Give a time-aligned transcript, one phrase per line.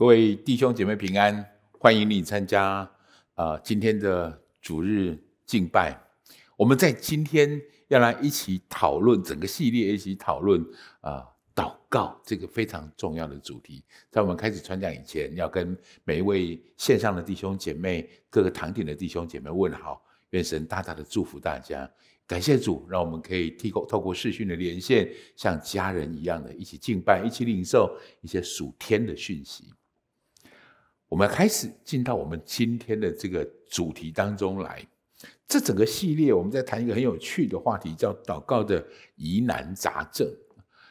[0.00, 2.90] 各位弟兄姐妹平安，欢迎你参加
[3.34, 5.94] 啊、今天的主日敬拜。
[6.56, 10.64] 我们在今天要来一起讨论整个系列，一起讨论
[11.02, 11.22] 啊、
[11.54, 13.84] 祷告这个非常重要的主题。
[14.10, 21.86] 在我们开始传讲以前，要跟每一位线上的弟兄姐妹、各个堂点的弟兄姐妹问好，愿神大大的祝福大家。
[22.26, 29.64] 感谢主，让我们可以透过透过视讯的连线，像家人一样的一起敬拜，一起领受一些属天的讯息。
[31.10, 34.80] 我们开始进到我们今天的这个主题当中来。
[35.48, 38.82] 这整个系列，我们在谈一个很有趣的话题，叫祷告的
[39.16, 40.26] 疑难杂症。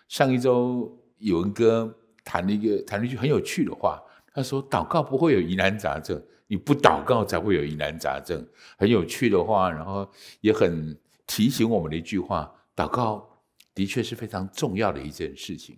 [0.10, 3.98] 上一周有文哥谈了一个谈了一句很有趣的话，
[4.34, 8.46] 他说：“祷告不会有疑难杂症，你不祷告才会有疑难杂症。”
[8.78, 10.06] 很有趣的话，然后
[10.42, 13.26] 也很提醒我们的一句话：祷告
[13.74, 15.78] 的确是非常重要的一件事情。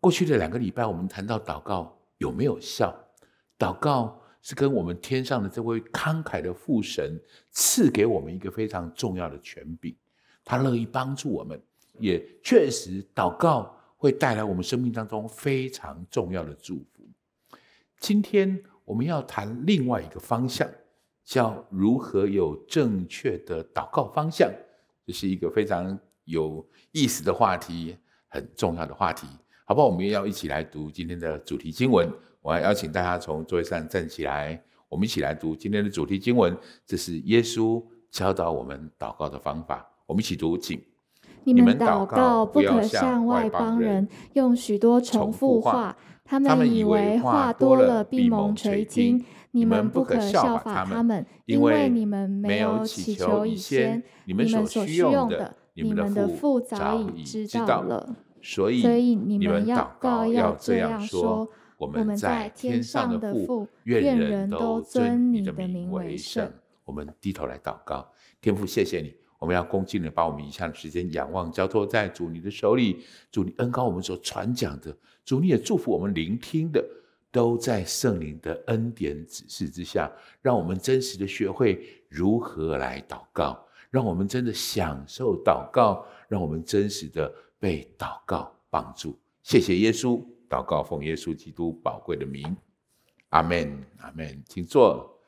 [0.00, 2.92] 过去的两个礼拜，我们谈到祷告有没有效？
[3.62, 7.16] 祷告是跟我们天上的这位慷慨的父神
[7.52, 9.94] 赐给我们一个非常重要的权柄，
[10.44, 11.62] 他乐意帮助我们，
[12.00, 17.08] 也确实祷告会带来我们生命当中非常重要的祝福。
[18.00, 20.68] 今天我们要谈另外一个方向，
[21.24, 24.50] 叫如何有正确的祷告方向，
[25.06, 29.28] 这是一个非常有意思的话题，很重要的话题，
[29.64, 29.86] 好不好？
[29.86, 32.12] 我们也要一起来读今天的主题经文。
[32.42, 36.56] 我要邀请大家从座位上站起来，我们一起来读今天的主题经文。
[36.84, 39.88] 这是耶稣教导我们祷告的方法。
[40.06, 40.82] 我们一起读，请
[41.44, 49.24] 你们祷告不可像外邦人，用许多重复话，他们以为话多了必蒙垂听。
[49.52, 58.16] 你们不可效法他们，因为你们没有祈求以先，你们所需用的，你们的父早已知道了。
[58.42, 61.48] 所以你们祷告要这样说。
[61.82, 66.48] 我们在天上的父，愿人都尊你的名为圣。
[66.84, 68.08] 我们低头来祷告，
[68.40, 69.12] 天父，谢谢你。
[69.40, 73.02] 我们要恭敬的把我们以下的时间仰望交托在主你的手里。
[73.32, 76.84] 主你恩高我们所传讲的，主你也祝福我们聆听的，
[77.32, 80.08] 都在圣灵的恩典指示之下，
[80.40, 89.18] 让我们真实的学会如何来祷告，让我们真的享受祷告，让我们真实的被祷告帮助。
[89.42, 90.24] 谢谢耶稣。
[90.52, 92.54] 祷告，奉耶稣基督宝贵的名，
[93.30, 94.44] 阿门，阿门。
[94.46, 95.18] 请坐。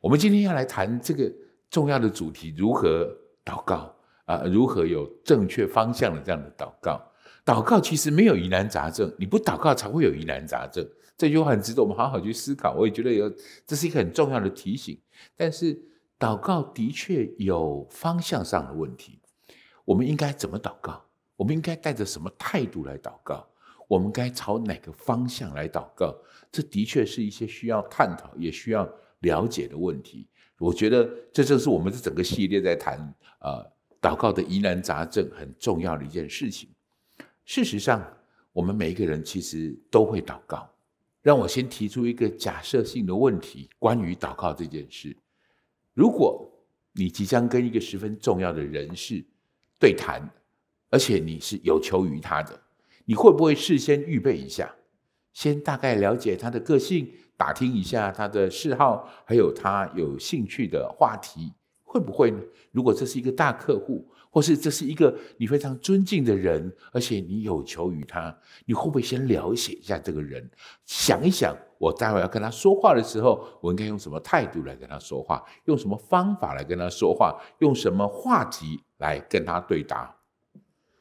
[0.00, 1.28] 我们今天要来谈这个
[1.68, 3.12] 重要的主题：如何
[3.44, 3.92] 祷告
[4.26, 7.02] 啊、如何有正确方向的这样的祷告？
[7.44, 10.88] 祷告其实没有疑难杂症，你不祷告才会有疑难杂症。
[11.16, 12.74] 这句话很值得我们好好去思考。
[12.74, 13.28] 我也觉得有，
[13.66, 14.96] 这是一个很重要的提醒。
[15.36, 15.76] 但是
[16.16, 19.18] 祷告的确有方向上的问题。
[19.84, 21.02] 我们应该怎么祷告？
[21.34, 23.44] 我们应该带着什么态度来祷告？
[23.88, 26.14] 我们该朝哪个方向来祷告？
[26.52, 28.88] 这的确是一些需要探讨、也需要
[29.20, 30.28] 了解的问题。
[30.58, 32.98] 我觉得这正是我们这整个系列在谈、
[33.40, 33.64] 呃，
[34.00, 36.68] 祷告的疑难杂症很重要的一件事情。
[37.44, 38.06] 事实上，
[38.52, 40.68] 我们每一个人其实都会祷告。
[41.22, 45.16] 让我先提出一个假设性的问题，关于祷告这件事：
[45.94, 46.50] 如果
[46.92, 49.24] 你即将跟一个十分重要的人士
[49.78, 50.22] 对谈，
[50.90, 52.58] 而且你是有求于他的。
[53.08, 54.70] 你会不会事先预备一下，
[55.32, 62.38] 先大概了解他的个性，打听一下他的嗜好，还有他有兴趣的话题，会不会呢？
[62.70, 70.46] 如果这是一个大客户，或是这是一个你非常尊敬的人，而且你有求于他，你会不会先了解一下这个人，
[70.84, 80.14] 想一想，我待会要跟他说话的时候，我应该用什么态度来跟他说话，用什么方法来跟他说话，用什么话题来跟他对答？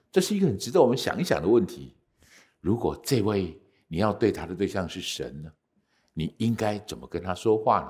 [0.10, 1.97] 这是一个很值得我们想一想的问题。
[2.68, 3.58] 如果这位
[3.88, 5.50] 你要对他的对象是神呢？
[6.14, 7.90] 你应该怎么跟他说话呢？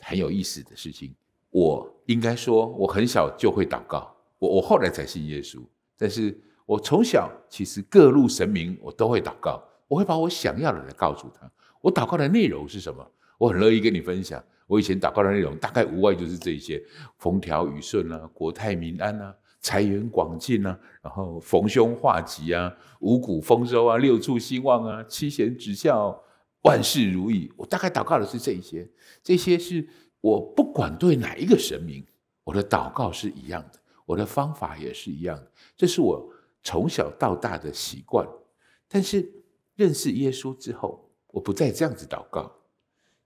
[0.00, 1.14] 很有意思的事情。
[1.48, 5.58] 我应该说，我很小就会祷告，我我后来才信耶稣。
[5.96, 11.50] 但是我从小其实各路神明我都会祷告，我会把我想要的来告诉他。
[11.80, 13.10] 我祷告的内容是什么？
[13.38, 14.44] 我很乐意跟你分享。
[14.66, 16.84] 我以前祷告的内容大概无外就是这些：
[17.16, 19.34] 风调雨顺啊，国泰民安啊。
[19.64, 22.70] 财源广进啊，然后逢凶化吉啊，
[23.00, 26.22] 五谷丰收啊，六畜兴旺啊，七贤指孝，
[26.64, 27.50] 万事如意。
[27.56, 28.86] 我大概祷告的是这一些，
[29.22, 29.88] 这些是
[30.20, 32.04] 我不管对哪一个神明，
[32.44, 36.30] 我的祷告是一样的，我的方法也是一样的，这是我
[36.62, 38.28] 从小到大的习惯。
[38.86, 39.26] 但是
[39.76, 42.52] 认识耶稣之后，我不再这样子祷告，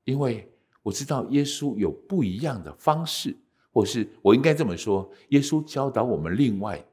[0.05, 0.49] 因为
[0.85, 3.37] 我知道耶稣有不一样的方式。
[3.73, 6.85] 或是我应该这么说，耶稣教导我们另外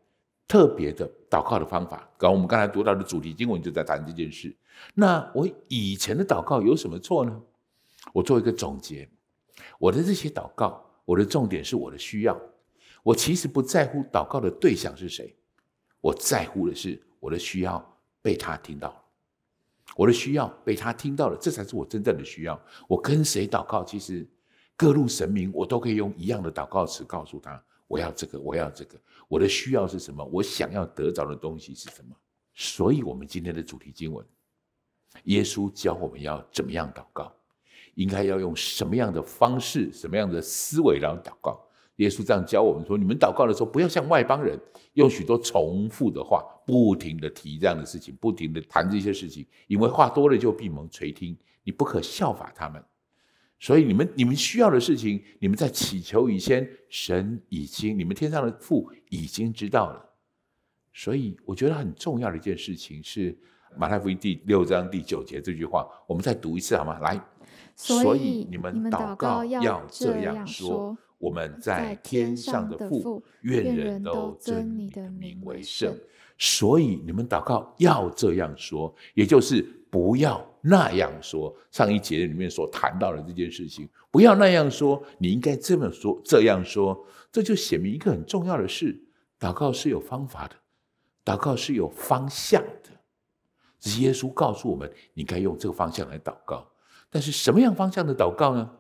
[0.48, 2.10] 特别的祷告的方法。
[2.18, 4.56] 刚我们刚才读到的主题经文就在谈这件事，
[4.94, 7.42] 那我以前的祷告有什么错呢？
[8.13, 9.10] 我做一个总结，
[9.80, 12.39] 我的这些祷告，我的重点是我的需要。
[13.01, 15.36] 我其实不在乎祷告的对象是谁，
[16.01, 19.01] 我在乎的是我的需要被他听到了，
[19.95, 22.60] 我的需要被他听到了，这才是我真正的需要。
[22.88, 24.28] 我跟谁祷告，其实
[24.77, 29.00] 各路神明，我都可以用一样的祷告词告诉他：我要这个，我要这个。
[29.27, 30.24] 我的需要是什么？
[30.25, 32.16] 我想要得着的东西是什么？
[32.54, 34.25] 所以，我们今天的主题经文，
[35.25, 37.33] 耶稣教我们要怎么样祷告。
[37.95, 41.57] 应该要用什么样的方式、什么样的思维来祷告？
[41.95, 44.60] 耶稣这样教我们说：你们祷告的时候，不要像外邦人，
[44.95, 51.38] 用许多重复的话，不停地提这样的事情，不停地谈这些事情，因为话多了就闭门垂听。
[51.63, 52.83] 你不可效法他们。
[53.60, 60.04] 所以你们你们需要的事情，你们在祈求以前，神已经，你们天上的父已经知道了。
[60.94, 63.38] 所以我觉得很重要的一件事情是
[63.78, 67.00] 马太福音第六章第九节这句话，我们再读一次好吗？
[67.00, 67.19] 来。
[67.75, 75.94] 所以你们祷告要这样说：我们在天上的父，愿人都尊你的名为圣。
[76.38, 81.56] 所以你们祷告要这样说，也就是不要那样说。
[81.70, 87.06] 上一节里面所谈到的这件事情，不要那样说，你应该这么说，这样说。
[87.32, 89.00] 这就显明一个很重要的事：
[89.40, 90.56] 祷告是有方法的，
[91.24, 92.90] 祷告是有方向的。
[93.80, 96.68] 只是耶稣告诉我们，你该用这个方向来祷告。
[97.10, 98.72] 但是什么样方向的祷告呢？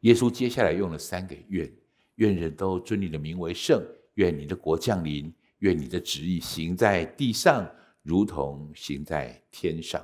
[0.00, 1.70] 耶稣接下来用了三个愿：
[2.16, 3.80] 愿人都尊你的名为圣；
[4.14, 7.68] 愿你的国降临；愿你的旨意行在地上，
[8.02, 10.02] 如同行在天上。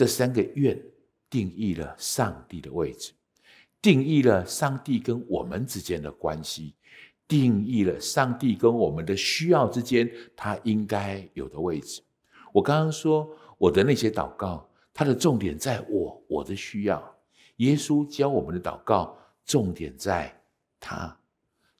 [0.00, 0.82] 这三个愿
[1.28, 3.12] 定义了上帝的位置，
[3.82, 6.74] 定义了上帝跟我们之间的关系，
[7.28, 12.00] 定义了上帝跟我们的需要之间他应该有的位置。
[12.50, 14.66] 我刚刚说我的那些祷告。
[14.94, 17.16] 他的重点在我，我的需要。
[17.56, 20.34] 耶稣教我们的祷告，重点在
[20.80, 21.14] 他，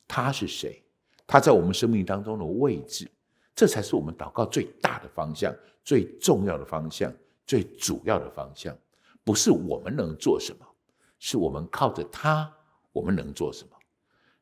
[0.07, 0.83] 他是谁？
[1.27, 3.11] 他在我们生命当中的位置，
[3.55, 7.11] 这才是我们祷告最大的方向、最重要的方向、
[7.47, 8.77] 最主要的方向。
[9.23, 10.67] 不是我们能做什么，
[11.19, 12.51] 是我们靠着他，
[12.93, 13.77] 我们能做什么。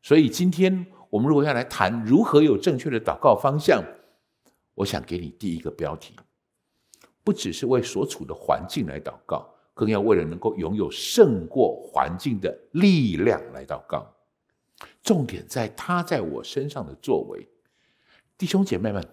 [0.02, 3.82] 所以今天我们如果要来谈如何有正确的祷告方向，
[4.74, 6.14] 我想给你第一个标题。
[7.24, 14.10] 不只是为所处的环境来祷告，更要为了能够拥有胜过环境的力量来祷告。
[15.02, 17.46] 重点在他在我身上的作为。
[18.38, 19.04] 弟兄姐妹们，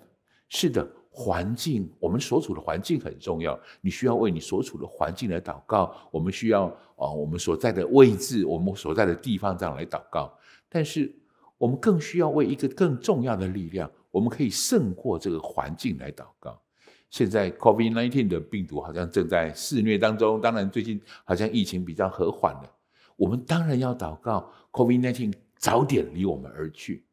[0.47, 3.57] 是的，环境，我们所处的环境很重要。
[3.79, 5.95] 你需要为你所处的环境来祷告。
[6.11, 6.65] 我们需要
[6.97, 10.37] 啊，我们所在的位置，我们所在的地方这样来祷告。
[10.67, 11.15] 但是，
[11.57, 16.61] 我们更需要为一个更重要的力量，我们可以胜过这个环境来祷告。
[17.09, 22.69] 现在 COVID-19 的病毒好像正在肆虐当中，当然最近好像疫情比较和缓了。
[23.15, 27.05] 我们当然要祷告 COVID-19 早点离我们而去，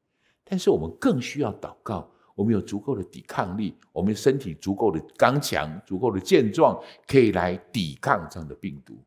[0.43, 9.03] 但是我们更需要祷告，我们有足够的抵抗力，我们身体足够的刚强、足够的健壮，可以来抵抗这样的病毒。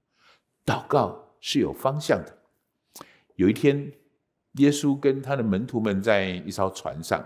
[0.65, 2.37] 祷告是有方向的。
[3.35, 3.91] 有一天，
[4.53, 7.23] 耶稣跟他的门徒们在一艘船上，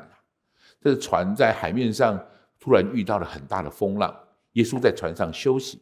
[0.82, 2.20] 这个船在海面上。
[2.62, 4.14] 突然遇到了很大的风浪，
[4.52, 5.82] 耶稣在船上休息，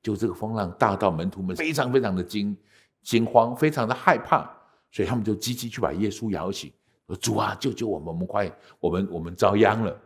[0.00, 2.56] 就这个风浪大到门徒们非常非常的惊
[3.02, 4.48] 惊慌，非常的害怕，
[4.92, 6.72] 所以他们就积极去把耶稣摇醒
[7.16, 8.08] ，：“主啊，救救我们！
[8.08, 8.50] 我们快，
[8.80, 10.00] 我们我们遭殃了。”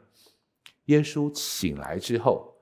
[0.87, 2.55] 耶稣醒来之后，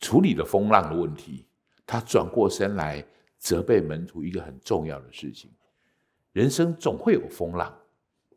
[0.00, 1.46] 处理了风浪的问题，
[1.86, 3.04] 他转过身来
[3.38, 5.50] 责备门徒一个很重要的事情：
[6.32, 7.72] 人生总会有风浪，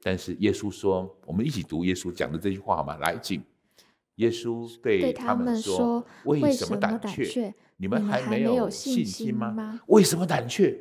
[0.03, 2.97] 但是耶稣说：“我们一起读耶稣讲的这句话好吗？
[2.97, 3.43] 来，请。”
[4.17, 7.53] 耶稣对他们说：“为什么胆怯？
[7.77, 9.79] 你们还没有信心吗？
[9.87, 10.75] 为什么胆怯？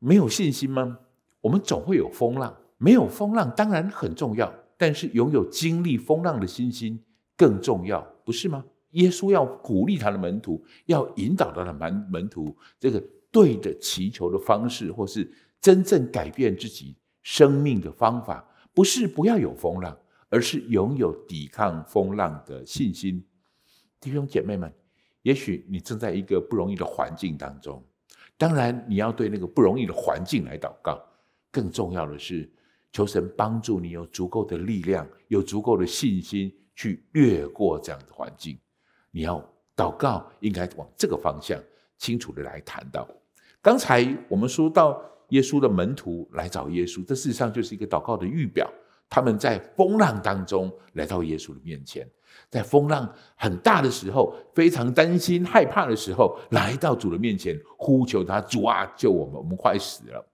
[0.00, 0.98] 没有信心吗？
[1.40, 6.98] 我们总会有风浪，没有风浪当然很重要，但是拥有经历风浪的信心
[7.36, 8.64] 更重要，不是吗？
[8.92, 19.96] 耶稣要鼓励他的门徒，要引导他的门门徒，这个对的祈求的方式，或是真正改变自己生命的方法，不是不要有风浪。”
[20.32, 23.20] 而是拥有抵抗风浪的信心，
[24.00, 24.72] 弟兄姐妹们，
[25.22, 27.84] 也许你正在一个不容易的环境当中，
[28.38, 31.02] 当然你要对那个不容易的环境来祷告。
[31.50, 32.48] 更重要的是，
[32.92, 38.58] 求神帮助你有足够的力量，有足够的信心去越过这样的环境。
[39.10, 39.42] 你要
[39.76, 41.60] 祷告，应该往这个方向
[41.98, 43.08] 清楚的来谈到。
[43.62, 48.70] 刚才我们说到耶稣的门徒来找耶稣，这事实上就是一个祷告的预表。
[49.08, 52.08] 他们在风浪当中来到耶稣的面前，
[52.48, 59.34] 在风浪很大的时候，非常担心、害怕的时候，来到主的面前，呼求他：“主啊，救我们！
[59.34, 60.24] 我们快死了。”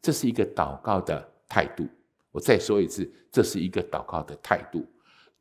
[0.00, 1.86] 这是一个祷告的态度。
[2.30, 4.86] 我再说一次，这是一个祷告的态度。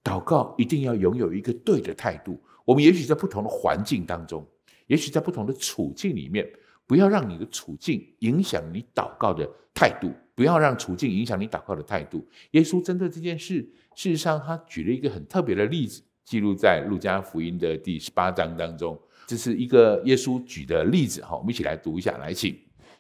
[0.04, 2.38] 祷告一定要拥有一个对的态度。
[2.66, 4.46] 我们也许在不同的环境当中，
[4.88, 6.46] 也许在不同的处境里面，
[6.88, 10.12] 不要让你的处境影响你祷告的态度。
[10.36, 12.26] 不要让处境影响你祷告的态度。
[12.52, 13.56] 耶稣针对这件事，
[13.94, 18.98] 事实上他举了一个很特别的例子，记录在路加福音的第十八章当中。
[19.28, 22.58] 这是一个耶稣举的例子，哈，我们一起来读一下，来，请。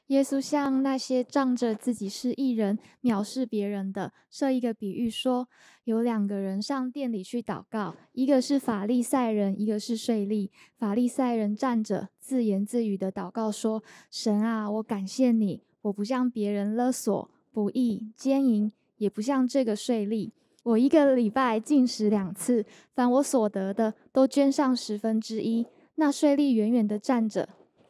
[0.09, 5.47] 耶稣向那些仗着自己是义人、藐视别人的，设一个比喻说：
[5.83, 10.49] 有两个人上殿里去祷告，一个是法利赛人，一个是税吏。
[10.75, 15.61] 法利赛人站着，自言自语的祷告说：神啊，我感谢你。
[15.83, 20.31] 我不向别人勒索、不义、奸淫，也不像这个税吏。
[20.63, 25.67] 我一个礼拜禁食两次，凡我所得的都捐上十分之一。
[25.95, 27.47] 那税吏远远的站着，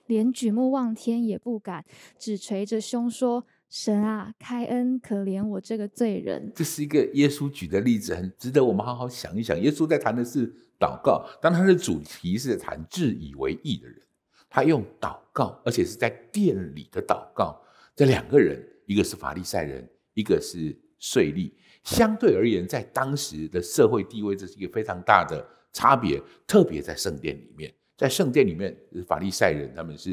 [0.10, 1.86] 连举目望天也不敢，
[2.18, 9.58] 只捶着胸说：“神啊，开恩可怜我这个罪人。”这是一个耶稣举的例子，很值得我们好好想一想。
[9.62, 14.01] 耶稣在谈的是祷告，当他的主题是谈自以为义的人，
[14.50, 17.62] 他用祷告，而且是在殿里的祷告。
[17.96, 21.51] 这两个人，一个是法利赛人，一个是税吏。
[21.84, 26.20] 相对而言，在当时的社会地位，这是一个非常大的差别。
[26.48, 28.74] 特别在圣殿里面，在圣殿里面，
[29.06, 30.12] 法利赛人他们是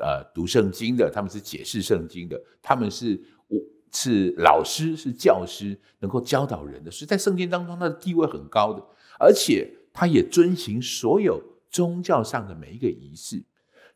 [0.00, 3.60] 呃读圣经的，他们是解释圣经的，他们是我
[3.92, 8.82] 是老师，是教师，能够教导人的，所以在圣殿当中，他的地位很高的，
[9.20, 11.38] 而且他也遵行所有
[11.68, 13.44] 宗教上的每一个仪式，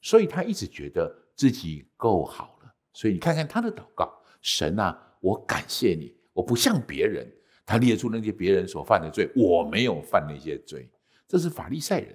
[0.02, 2.70] 所以他一直觉得自己够好了。
[2.92, 7.26] 所以你看看他的祷告，神啊，我感谢你，我不像别人，
[7.64, 10.86] 他列出那些别人所犯的罪，我没有犯那些罪，
[11.26, 12.14] 这是法利赛人。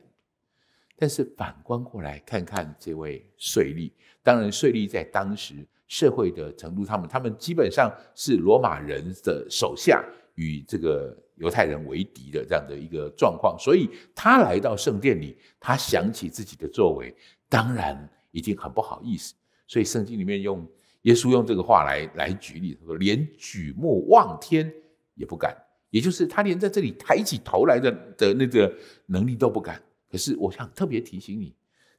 [0.97, 3.91] 但是反观过来看看这位税吏，
[4.23, 5.55] 当然税吏在当时
[5.87, 10.03] 社会的程度，他们他们基本上是罗马人的手下，
[10.35, 17.13] 与这个犹太人为敌的这样的一个状况，所以他来到圣殿里，他想起自己的作为，
[17.49, 19.33] 当然已经很不好意思。
[19.67, 20.65] 所以圣经里面用
[21.01, 24.71] 耶稣用这个话来来举例，他说连举目望天
[25.15, 25.55] 也不敢，
[25.89, 28.73] 也就是他连在这里抬起头来的的那个
[29.07, 29.81] 能力都不敢。
[30.15, 31.53] 可是我想特别提醒你，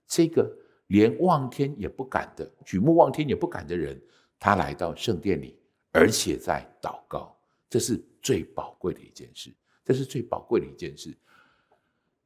[0.06, 0.50] 这个
[0.87, 4.00] 连望天也不敢的，举目望天也不敢的人，
[4.40, 5.54] 他来到圣殿里，
[5.92, 7.37] 而且在祷告，
[7.68, 9.52] 这是最宝贵的一件事，
[9.85, 11.14] 这是最宝贵的一件事。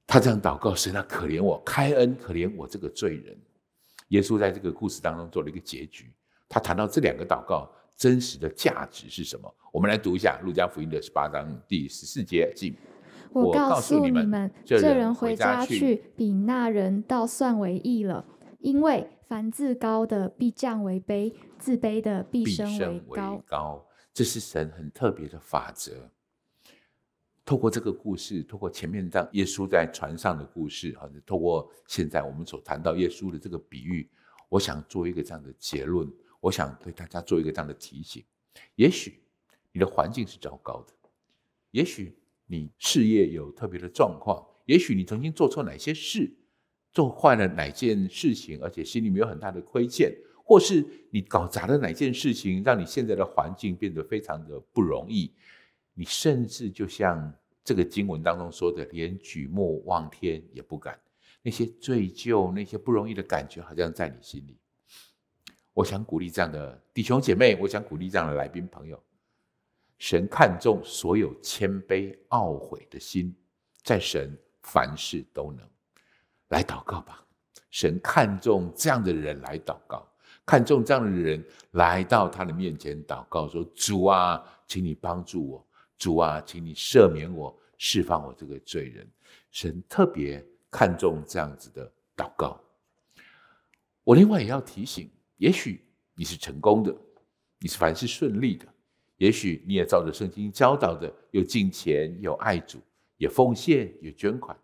[0.06, 3.36] 他这样祷告，神啊，可怜我，开恩可怜我这个罪人。
[4.10, 6.12] 耶稣在这个故事当中做了一个结局，
[6.48, 9.52] 他谈到这两个祷告真实的价值是什么？
[9.72, 12.72] 我们来读一下《路加福音》的十八章第十四节，请
[13.32, 18.24] 我告诉你们，这人回家去，比那人倒算为义了，
[18.58, 23.86] 因为凡自高的必降为卑，自卑的必升为高。
[24.12, 26.10] 这是神很特别的法则。
[27.44, 34.08] 透过这个故事，透过前面当耶稣在船上的故事，哈，透过现在我们所谈到耶稣的这个比喻，
[34.48, 36.08] 我想做一个这样的结论，
[36.40, 38.24] 我想对大家做一个这样的提醒。
[38.74, 39.22] 也许
[39.72, 40.92] 你的环境是糟糕的，
[41.70, 42.16] 也许
[42.50, 46.30] 你事业有特别的状况，也许你曾经做错哪些事，
[46.92, 50.12] 做坏了哪件事情，而且心里面有很大的亏欠，
[50.44, 55.32] 或是你搞砸了哪件事情，让你现在的环境变得非常的不容易，
[55.94, 57.32] 你甚至就像。
[57.62, 60.98] 这个经文当中说的，连举目望天也不敢，
[61.42, 64.56] 那些罪疚、那些不容易的感觉，好像在你心里。
[65.74, 69.00] 我想鼓励这样的弟兄姐妹，我想鼓励这样的来宾朋友，
[70.00, 73.36] 神看重所有谦卑懊悔的心，
[73.84, 75.60] 在神凡事都能。
[76.48, 77.22] 来祷告吧，
[77.70, 80.10] 神看重这样的人来祷告，
[80.46, 85.66] 看重这样的人来到他的面前祷告，说：“主啊，请你帮助我。”
[85.98, 89.06] 主啊，请你赦免我，释放我这个罪人。
[89.50, 92.58] 神特别看重这样子的祷告。
[94.02, 96.96] 我另外也要提醒，也许你是成功的，
[97.58, 98.66] 你是凡事顺利的，
[99.20, 102.78] 也许你也照着圣经教导的，有敬虔，有爱主，
[103.18, 104.58] 也奉献，有捐款。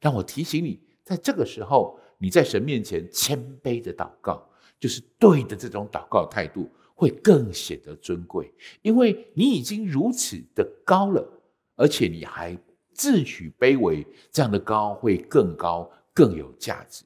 [0.00, 4.44] 让我提醒你，在这个时候，你在神面前谦卑的祷告，
[4.80, 6.68] 就是对的这种祷告态度。
[6.94, 11.42] 会更显得尊贵，因为你已经如此的高了，
[11.74, 12.56] 而且你还
[12.92, 17.04] 自诩卑微，这样的高会更高，更有价值。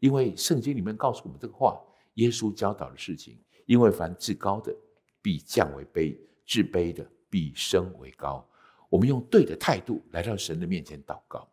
[0.00, 1.80] 因为圣经里面告诉我们这个话，
[2.14, 4.74] 耶稣教导的事情，因为凡至高的
[5.22, 8.46] 必降为卑，至卑的必升为高。
[8.88, 11.48] 我们用对的态度来到神的面前祷告。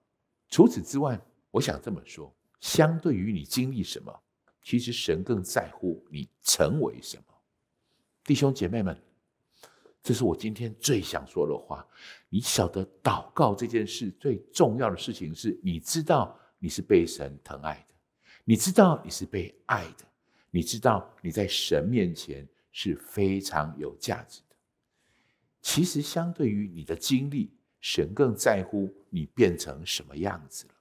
[0.50, 1.20] 除此之外，
[1.52, 4.14] 我想这么说：相对于你经历什么，
[4.64, 7.24] 其实神更在乎你成为什么。
[8.24, 9.00] 弟兄姐妹们，
[10.02, 11.86] 这是我今天最想说的话。
[12.30, 17.94] 你晓得，祷告这件事最重要的事情是，你知道你是被神疼爱的，
[18.44, 20.06] 你知道你是被爱的，
[20.50, 22.48] 你知道你在神面前
[22.80, 24.56] 是非常有价值的。
[25.64, 27.50] 其实，相对于你的经历，
[27.82, 30.74] 神更在乎你变成什么样子了。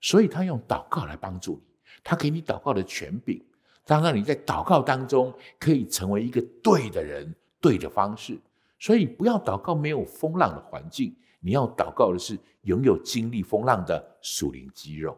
[0.00, 3.40] 所以他用祷告来帮助你，他给你祷告的权柄，
[3.86, 8.36] 他让你在祷告当中可以成为一个对的人，对的方式。
[8.80, 15.16] 所以不要祷告没有风浪的环境，你要祷告的是拥有经历风浪的属灵肌肉，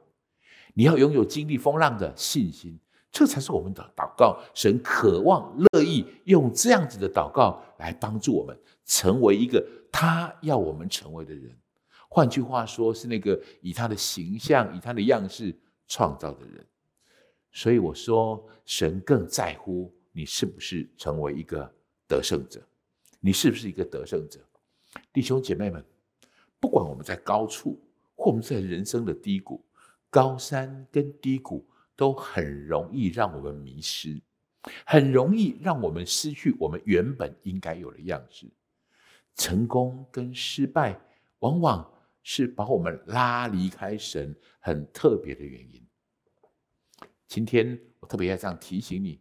[0.75, 2.79] 你要拥有经历风浪的信心，
[3.15, 4.41] 这才是我们的祷告。
[4.55, 11.57] 神渴望乐意用这样子的祷告来帮助我们成为一个他要我们成为的人。
[12.09, 15.57] 换句话说，是那个以他的形象、以他的样式
[15.87, 16.67] 创造的人。
[17.53, 21.73] 所以我说，神更在乎你是不是成为一个
[22.09, 22.61] 得胜者。
[23.21, 24.41] 你是不是一个得胜者？
[25.13, 25.85] 弟兄姐妹们，
[26.59, 27.79] 不管我们在高处，
[28.17, 29.65] 或我们在人生的低谷，
[30.11, 31.65] 高山跟低谷
[31.97, 34.21] 都很容易让我们迷失，
[34.87, 38.51] 很容易让我们失去我们原本应该有的样子。
[39.35, 41.01] 成功跟失败，
[41.41, 45.85] 往往是把我们拉离开神很特别的原因。
[47.27, 49.21] 今天我特别要这样提醒你：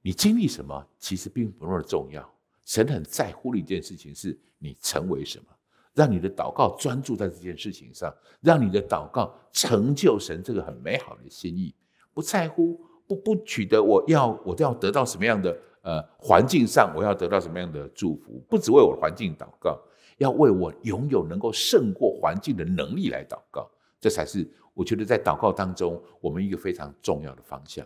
[0.00, 2.32] 你经历什么，其实并不那么重要。
[2.64, 5.55] 神很在乎的一件事情是你成为什么，
[5.96, 11.74] 让你的祷告专注在这件事情上，让你的祷告成就神这个很美好的心意。
[12.14, 19.80] 不在乎，不不取得我要我都要得到什么样的呃环境上，我要得到什么样的祝福，不只为我的环境祷告，
[20.18, 23.68] 要为我拥有能够胜过环境的能力来祷告。
[23.98, 27.84] 这才是我觉得在祷告当中我们一个非常重要的方向。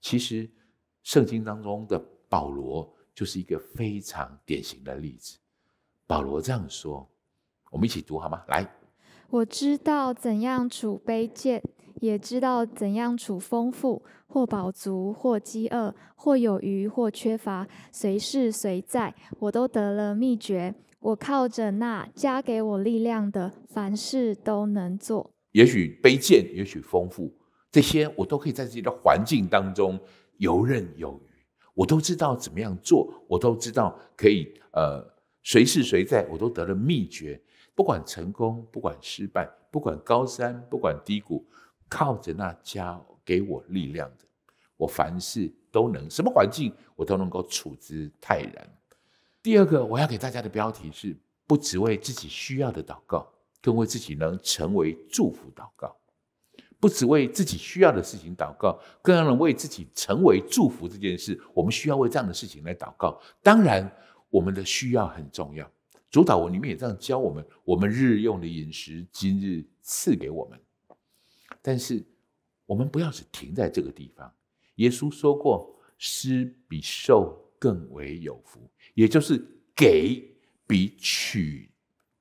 [0.00, 0.50] 其实
[1.02, 2.92] 圣经当中的保罗。
[3.16, 5.38] 就是一个非常典型的例子。
[6.06, 7.08] 保罗这样说，
[7.76, 8.42] 我们一起读好吗？
[8.48, 8.66] 来，
[9.28, 11.62] 我知道怎样处卑贱，
[12.00, 20.74] 也知道怎样处丰富，或饱足，或饥饿，或有余，或缺乏，随事随在，我都得了秘诀。
[21.00, 25.30] 我靠着那加给我力量的，凡事都能做。
[25.52, 27.30] 也许卑贱，也许丰富，
[27.70, 30.00] 这些我都可以在自己的环境当中
[30.38, 31.28] 游刃有余。
[31.74, 35.06] 我都知道怎么样做，我都知道可以呃
[35.42, 37.38] 随时随在，我都得了秘诀。
[37.76, 41.46] 不管成功，不管失败，不管高山，不管低谷，
[41.88, 44.24] 靠着那家给我力量的，
[44.78, 48.68] 我凡事都能，什么环境我都能够处之泰然。
[49.42, 51.14] 第二个我要给大家的标题是：
[51.46, 55.94] 不只为自己需要的祷告，更为自己能成为祝福祷告。
[56.78, 63.20] 不只为自己需要的事情祷告，更要能为自己成为祝福这件事，我们需要为这样的事情来祷告。
[63.42, 63.90] 当然，
[64.30, 65.70] 我们的需要很重要。
[66.16, 70.58] 主祷文里面也这样教我们：我们日用的饮食，今日赐给我们。
[71.60, 72.02] 但是，
[72.64, 74.32] 我们不要只停在这个地方。
[74.76, 78.58] 耶稣说过：“施比受更为有福。”
[78.96, 80.26] 也就是给
[80.66, 81.70] 比取。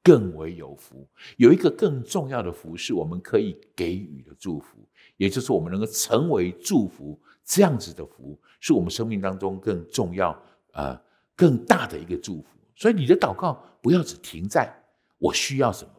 [0.04, 10.38] 更为有福，有一个更重要的福是我们可以给予的祝福，也就是我们能够成为祝福，这样子的福是我们生命当中更重要、
[10.74, 11.00] 呃
[11.34, 12.50] 更大的一个祝福。
[12.76, 14.76] 所以你的祷告不要只停在
[15.20, 15.92] 我需要什么，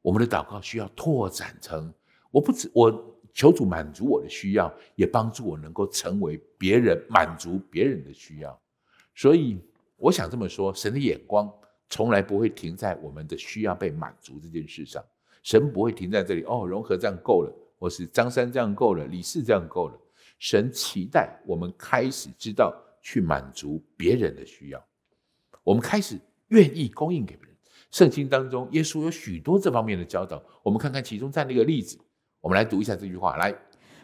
[0.00, 1.92] 我们的祷告需要拓展成
[2.30, 8.58] 我不止我求主满足我的需要，也帮助我能够成为别人满足别人的需要。
[9.14, 9.62] 所以
[9.98, 11.52] 我想这么说，神的眼光。
[11.90, 15.04] 从来不会停在我们的需要被满足这件事上，
[15.42, 16.42] 神不会停在这里。
[16.44, 19.98] 哦，融合这样够了，或是张三这样够了，李四这样够了。
[20.38, 24.82] 神期待我们开始知道去满足别人的需要，
[25.62, 27.56] 我们开始愿意供应给别人。
[27.90, 31.98] 圣经当中，耶稣有许多这方面的教导，我们看看其中这样的一个例子。
[32.40, 33.54] 我们来读一下这句话，来。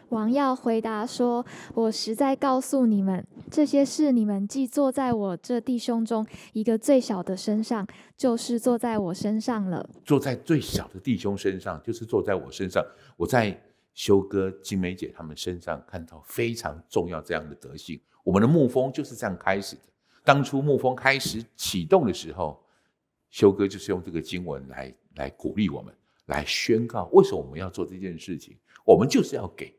[0.09, 9.89] 王耀回答说：“我实在告诉你们，这些事你们既坐在我这弟兄中一个最小的身上，就是坐在我身上了。
[10.03, 12.85] 坐在最小的弟兄身上，就是坐在我身上。
[13.17, 13.59] 我在
[13.95, 17.99] 修哥、金梅姐他们身上看到非常重要这样的德性。
[18.23, 19.81] 我们的牧风就是这样开始的。
[20.25, 22.61] 当初牧风开始启动的时候，
[23.29, 28.57] 修哥就是用这个经文来来鼓励我们，来宣告为什么我们要做这件事情。
[28.83, 29.73] 我们就是要给。”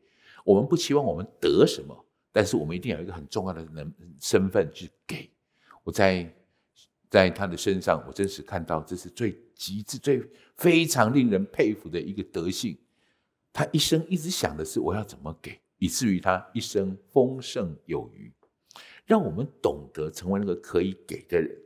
[0.47, 5.29] 我们不期望我们得什么，但是我们一定有一个很重要的能身份去给。
[5.83, 6.33] 我在
[7.09, 10.23] 在他的身上，我真是看到这是最极致、最
[10.55, 12.77] 非常令人佩服的一个德性。
[13.51, 18.31] 他一生一直想的是我要怎么给，以至于他一生丰盛有余，
[19.07, 21.57] 让我们懂得成为那个可以给的人。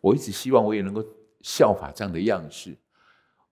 [0.00, 1.04] 我一直希望我也能够
[1.40, 2.74] 效法这样的样式。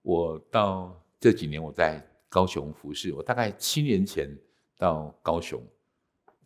[0.01, 4.33] 我到这几年我在高雄服侍，我大概七年前
[4.77, 5.61] 到高雄，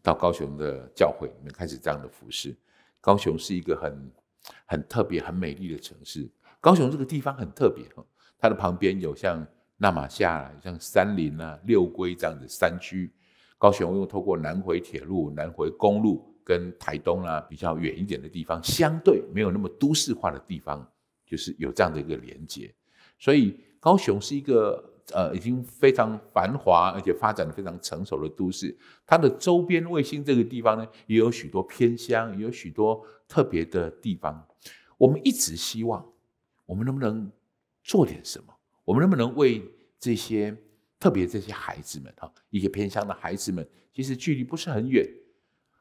[0.02, 2.56] 到高雄的教会里面开始这样的服侍。
[3.00, 4.12] 高雄是一个很
[4.66, 6.28] 很特别、很美丽的城市。
[6.60, 8.04] 高雄这个地方很特别哈，
[8.40, 9.46] 它的旁边有像
[9.78, 13.14] 那玛夏、像山林啊、六龟这样的山区。
[13.62, 20.84] 高雄又透过南回铁路、南回公路跟台东啊比较远一点的地方，相对没有那么都市化的地方，
[21.24, 22.74] 就是有这样的一个连接。
[23.20, 24.88] 所以高雄是一个。
[25.14, 28.74] 呃，已经非常繁华，而且发展的非常成熟的都市。
[29.06, 34.48] 它的周边卫星这个地方呢，也有许多偏乡，也有许多特别的地方。
[34.98, 36.06] 我们一直希望，
[36.66, 37.30] 我们能不能
[37.84, 38.54] 做点什么？
[38.86, 39.62] 我们能不能为
[40.00, 40.56] 这些
[41.02, 45.06] 特别这些孩子们哈，一些偏乡的孩子们，其实距离不是很远。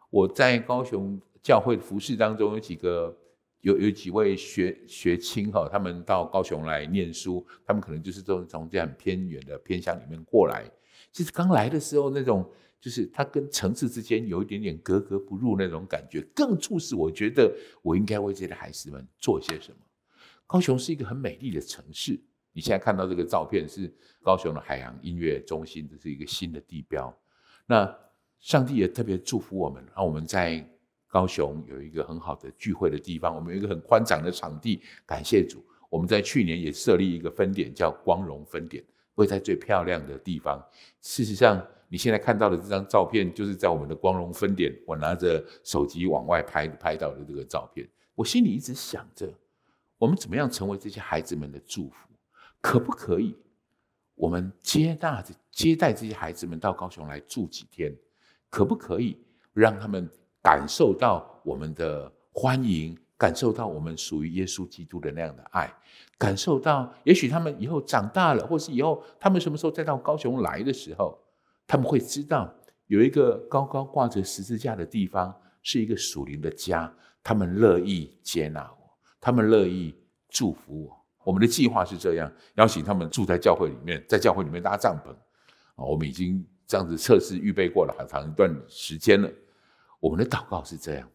[0.09, 3.17] 我在高雄教会服事当中有几个。
[3.63, 10.65] 有有几位学学青哈，他们到高雄来念书，他们可能就是从从这样偏远的偏乡里面过来。
[11.13, 19.77] 其实刚来的时候，那种就是他跟城市之间有一点点格格不入那种感觉，更促使我觉得我应该为这些孩子们做些什么。
[20.47, 22.19] 高雄是一个很美丽的城市，
[22.53, 27.13] 你现在看到这个照片是高雄的海洋音乐中心，这是一个新的地标。
[27.67, 27.97] 那
[28.39, 30.67] 上帝也特别祝福我们，让我们在。
[31.13, 34.81] 高雄有一个很好的聚会的地方，我们有一个很宽敞的场地。
[35.05, 38.81] 感谢主，我们在去年也设立一个分点，叫光荣分点，
[39.17, 40.65] 会在最漂亮的地方。
[41.01, 47.85] 事实上，你现在看到的这张照片，就是在我们的光荣分点，我拿着手机往外拍拍到的这个照片。
[48.15, 49.29] 我心里一直想着，
[49.99, 52.09] 我们怎么样成为这些孩子们的祝福？
[52.61, 53.37] 可不可以？
[54.15, 57.95] 我们接纳着接待这些孩子们到高雄来住几天？
[58.49, 59.17] 可不可以
[59.53, 60.09] 让他们？
[60.43, 65.71] 感受到我们的欢迎，感受到我们属于耶稣基督的那样的爱，
[66.17, 71.19] 感受到，也许他们以后长大了，或是以后他们什么时候再到高雄来的时候，
[71.67, 72.51] 他们会知道
[72.87, 76.91] 有一个高高挂着十字架的地方，是一个属灵的家，
[77.23, 79.95] 他们乐意接纳我，他们乐意
[80.31, 81.00] 祝福我。
[81.23, 85.11] 我们的计划是这样，邀请他们住在教会里面，在教会里面搭帐篷
[85.75, 89.31] 啊，我们已经这样子测试预备过了很长一段时间了。
[90.01, 91.09] 我们的祷告是这样，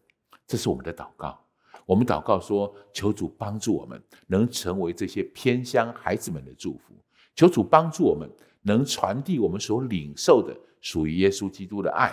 [0.46, 1.38] 这是我们的祷告。
[1.84, 6.94] 我们祷告说：求主帮助我们，能成为这些偏乡孩子们的祝福；
[7.34, 8.28] 求主帮助我们，
[8.62, 12.10] 能传递我们所领受的属于耶稣基督的爱；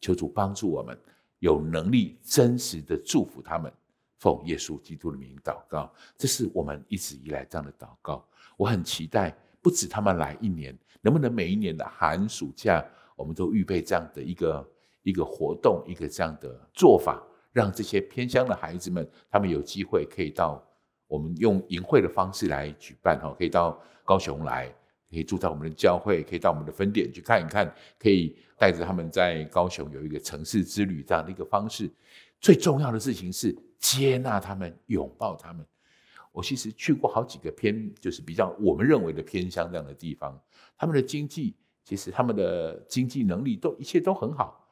[0.00, 0.96] 求主帮助我们，
[1.40, 3.72] 有能力真实的祝福他们。
[4.20, 8.24] 奉耶稣基督的名祷告，这是我们一直以来这样的祷告。
[8.56, 12.80] 我很期待，不止他们来一年，能不能每一年的寒暑假，
[13.16, 14.64] 我们都预备这样的一个。
[15.02, 20.62] 一个活动，一个这样的做法，让这些偏乡的孩子们，他们有机会可以到
[21.06, 24.68] 我们用营会的方式来举办哈，可以到高雄来，
[25.10, 31.90] 可以住在我们的教会，可以到我们的分店去看一看，可以带着他们在高雄有一个城市之旅这样的一个方式。
[32.38, 35.66] 最重要的事情是接纳他们，拥抱他们。
[36.30, 40.40] 我其实去过好几个偏，就是比较我们认为的偏乡这样的地方，
[40.78, 44.64] 他们的经济其实他们的经济能力都一切都很好。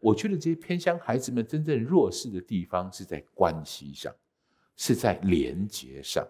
[0.00, 4.12] 我觉得这些偏乡孩子们真正弱势的地方是在关系上，
[4.76, 6.26] 是在连结上，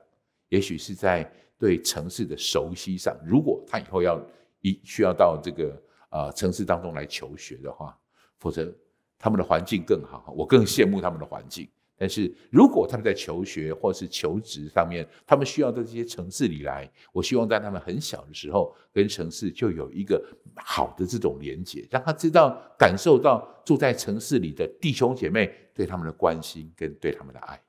[0.48, 3.16] 也许是在对城市的熟悉上。
[3.24, 4.20] 如果他以后要
[4.60, 7.98] 一需要到这个呃城市当中来求学的话，
[8.38, 8.70] 否则
[9.18, 11.68] 他们的环境更好，我更羡慕他们的环境。
[11.96, 20.22] 但是如果他们在求学或是求职上面，他们需要到这些城市里来，我希望在他们很小的时候，跟城市就有一个
[20.56, 27.60] 好的这种连结，让他知道、感受到住在城市里的弟兄姐妹对他们的关心跟对他们的爱，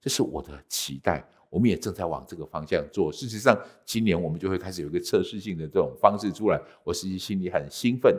[0.00, 1.26] 这是我的期待。
[1.50, 3.12] 我们也正在往这个方向做。
[3.12, 8.16] 事实上，今年我们就会开始有一个测试性的这种方式出来，我实际心里很兴奋。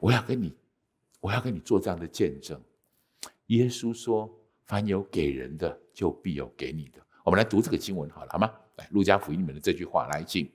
[0.00, 0.54] 我要跟你，
[1.18, 2.60] 我要跟你做这样的见证。
[3.48, 4.30] 耶稣说
[4.66, 8.50] ：“凡有给人的，就必有给你的。”我们来读这个经文好了，好吗？
[8.76, 10.50] 来，路加福音里面的这句话来进。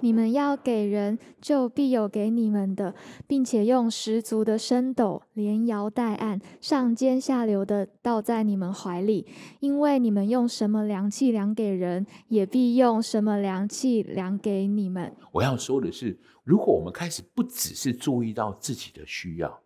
[0.00, 2.94] 你们要给人，就必有给你们的，
[3.28, 9.26] 并且用十足的升斗，连摇带按，上尖下流的倒在你们怀里。
[9.60, 15.14] 因为你们用什么量器量给人，也必用什么量器量给你们。
[15.30, 19.59] 我要说的是，如果我们开始不只是注意到自己的需要。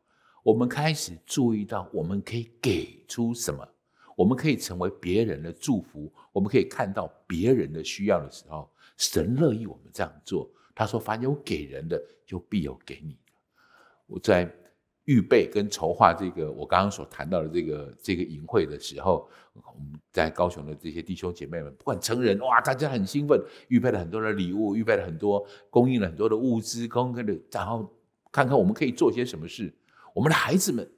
[0.45, 3.67] 我们开始注意到，我们可以给出什么？
[4.15, 10.49] 我们可以成为别人的祝福，我们可以看到别人的需要的时候，神乐意我们这样做。
[10.75, 13.33] 他说：“凡有给人的，就必有给你的。”
[14.07, 14.55] 我在
[15.05, 27.91] 预备跟筹划这个我刚刚所谈到的这个这个营会的时候，我们在高雄的这些弟兄姐妹们，不管成人哇，大家很兴奋，预备了很多的礼物，预备了很多，供应了很多的物资，供应的，然后
[28.31, 29.73] 看看我们可以做些什么事。
[30.15, 30.91] 我们的孩子们，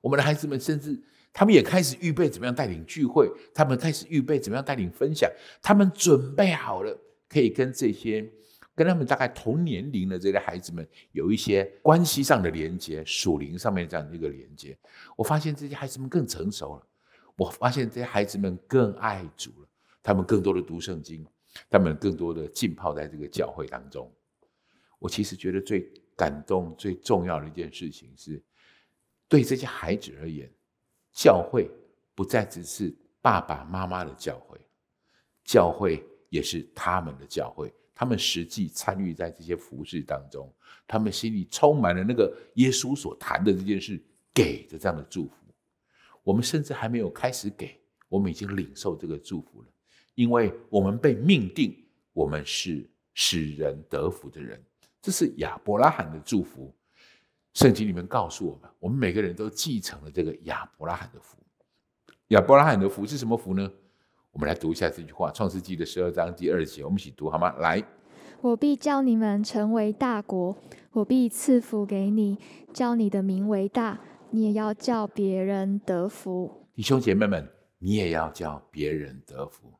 [0.00, 0.96] 我们的孩子们，甚至
[1.32, 5.28] 他们也开始预备怎么样带领聚会，他们开始预备怎么样带领分享，
[5.60, 6.96] 他们准备好了，
[7.28, 8.32] 可以跟这些。
[8.72, 14.78] 跟他们大概同年龄的这些孩子们有一些关系上的连接，属灵上面这样的一个连接。
[15.16, 16.86] 我发现这些孩子们更成熟了，
[17.36, 19.68] 我发现这些孩子们更爱主了，
[20.02, 21.26] 他们更多的读圣经，
[21.68, 24.10] 他们更多的浸泡在这个教会当中。
[24.98, 28.42] 我其实觉得最感动、最重要的一件事情是，
[29.30, 30.50] 对这些孩子而言，
[31.12, 31.70] 教会
[32.16, 34.58] 不再只是爸爸妈妈的教会，
[35.44, 37.72] 教会也是他们的教会。
[37.94, 40.52] 他们实际参与在这些服事当中，
[40.86, 44.02] 他们心里充满了那个耶稣所谈的这件事，
[44.34, 45.34] 给的这样的祝福。
[46.24, 49.68] 我们甚至还没有开始给，我们已经领受这个祝福了，
[50.16, 51.76] 因为我们被命定，
[52.12, 54.60] 我们是使人得福的人，
[55.00, 56.74] 这是亚伯拉罕的祝福。
[57.54, 61.36] 圣经里面告诉我们，我们每个人都继承了这个亚伯拉罕的福。
[62.28, 63.70] 亚伯拉罕的福是什么福呢？
[64.30, 67.52] 我们来读一下这句话，《创世纪》的十二章第二节，我们一起读好吗？
[67.58, 67.82] 来，
[68.40, 70.56] 我必叫你们成为大国，
[70.92, 72.38] 我必赐福给你，
[72.72, 73.98] 叫你的名为大，
[74.30, 76.68] 你也要叫别人得福。
[76.72, 79.72] 弟兄姐妹们，你也要叫别人得福，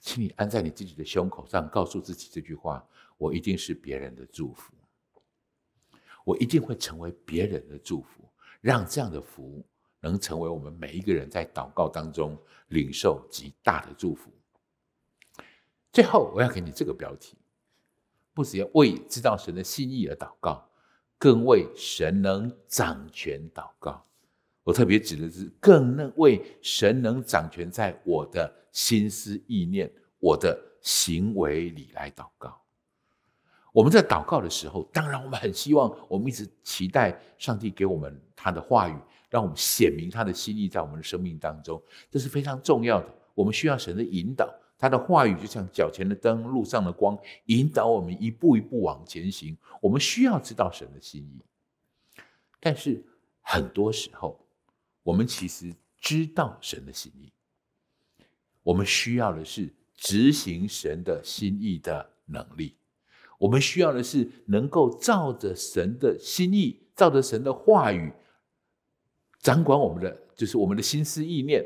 [0.00, 2.86] 请你按在你自己的胸口上，告诉自己这句话：
[3.18, 4.72] 我一定是别人的祝福，
[6.26, 8.28] 我一定会成为别人的祝福，
[8.60, 9.64] 让这样的福。
[9.98, 14.30] 能成为我们每一个人在祷告当中领受极大的祝福。
[15.90, 17.36] 最后，我要给你这个标题：
[18.32, 20.68] 不只要为知道神的心意而祷告，
[21.18, 24.06] 更为神能掌权祷告。
[24.62, 32.62] 我特别指的是，更能为神能掌权在我的心思意念、我的行为里来祷告。
[33.76, 38.96] 我们在祷告的时候，当然我们很希望，我们一直期待上帝给我们他的话语。
[39.28, 43.14] 让我们显明他的心意在我们的生命当中，这是非常重要的。
[43.34, 49.54] 我们需要神的引导，他的话语就像脚前的灯，路上的光，引导我们一步一步往前行。
[49.82, 51.42] 我们需要知道神的心意，
[52.60, 53.04] 但是
[53.42, 54.40] 很多时候，
[55.02, 57.30] 我们其实知道神的心意，
[58.62, 62.76] 我们需要的是执行神的心意的能力。
[63.38, 68.12] 我们需要的是能够照着神的心意，照着神的话语。
[69.40, 71.64] 掌管我们的就是我们的心思意念，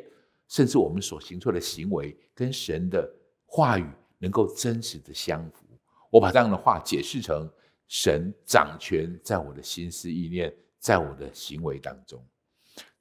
[0.49, 3.11] 甚至我们所行出的行为，跟神的
[3.47, 3.87] 话语
[4.19, 5.65] 能够真实的相符。
[6.11, 7.49] 我把这样的话解释成：
[7.89, 12.23] 神掌权在我的心思意念，在我的行为当中。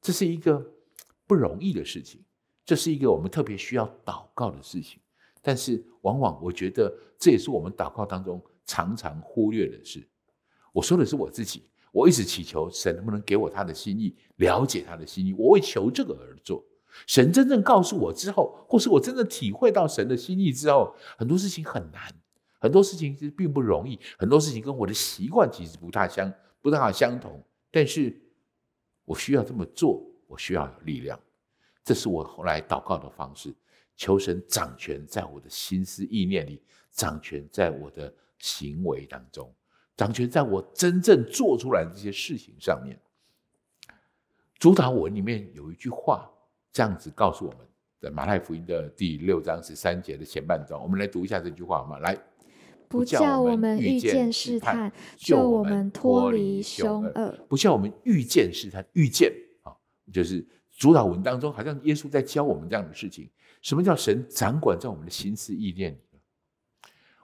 [0.02, 0.64] 这是一个
[1.28, 2.24] 不容易的事情，
[2.64, 5.00] 这是一个我们特别需要祷告的事情。
[5.42, 10.08] 但是，往往我觉得这也是我们祷告当中常常忽略的事。
[10.72, 11.64] 我说的是我自己。
[11.92, 15.34] 我一直祈求神能不能给我他的心意，了解他的心意。
[15.34, 16.64] 我为求这个而做。
[17.08, 22.14] 神真正告诉我之后，或是我真的体会到神的心意之后，很多事情很难，
[22.60, 27.44] 很多事情其实并不容易，很多事情跟我的习惯其实不大相不大相同。
[27.72, 28.22] 但是
[29.06, 31.20] 我需要这么做，我需要有力量。
[31.84, 33.52] 这是我后来祷告的方式，
[33.96, 39.54] 求神掌权在我的心思意念里，掌权在我的行为当中。
[39.96, 42.98] 掌权在我真正做出来的这些事情上面。
[44.58, 46.30] 主导文里面有一句话，
[46.72, 47.60] 这样子告诉我们，
[48.02, 52.00] 的马太福音的第六章十三节的前半段，我们来读一下这句话好吗？
[52.00, 52.18] 来，
[52.88, 57.38] 不叫我们遇见试探，救我们脱离凶恶。
[57.48, 59.32] 不叫我们遇见试探，遇见
[59.64, 59.72] 啊，
[60.14, 63.30] 就是主导文当中，好像耶稣在教我们这样的事情。
[63.62, 66.00] 什么叫神掌管在我们的心思意念里？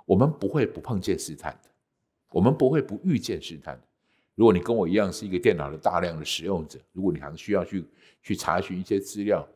[0.06, 1.70] 我们不会不碰见试探的。
[2.30, 3.82] 我们不会不遇见试探的。
[4.36, 7.86] 如果你跟我一样是一个电脑的大量的使用者，如果你还需要去
[8.22, 9.48] 去查询一些资料，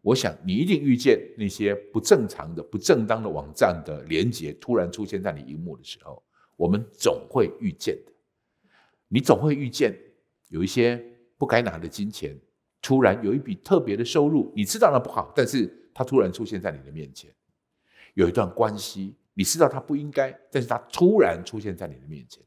[0.00, 6.22] 我想你一定遇见那些不正常的、不正当的网站的连接突然出现在你萤幕的时候，
[6.54, 8.12] 我们总会遇见的。
[9.08, 9.98] 你总会遇见
[10.48, 11.04] 有一些
[11.36, 12.38] 不该拿的金钱，
[12.80, 17.28] 突然有一笔特别的收入，你知道那不好，但是它突然出现在你的面前。
[18.14, 19.16] 有一段关系。
[19.38, 22.42] 你知道他不应该，但是他突然出现在你的面前。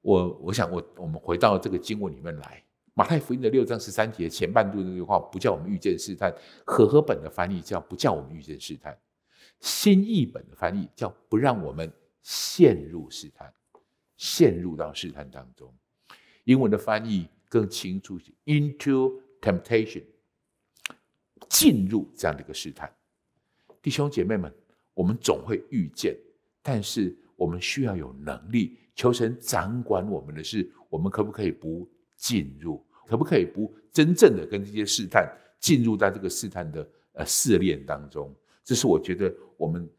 [0.00, 6.34] 我我想我我们回到这个经文里面来，马太福音的六章十三节前半段那句话，不叫我们遇见试探。
[6.64, 8.98] 和合本的翻译叫不叫我们遇见试探。
[9.60, 13.52] 新译本的翻译叫不让我们陷入试探，
[14.16, 15.70] 陷入到试探当中。
[16.44, 20.04] 英文的翻译更清楚，into temptation，
[21.50, 22.90] 进入这样的一个试探。
[23.82, 24.52] 弟兄姐妹们，
[24.94, 26.16] 我们总会遇见，
[26.62, 31.88] 但是我们需要有能力，求神掌管我们的事，我们可不可以不？
[32.14, 35.28] 进入，可不可以不真正的跟这些试探
[35.58, 38.32] 进入到这个试探的呃试炼当中？
[38.62, 39.90] 这是我觉得我们